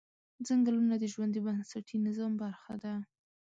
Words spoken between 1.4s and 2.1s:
بنسټي